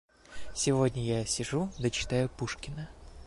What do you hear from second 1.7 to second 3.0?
да читаю Пушкина.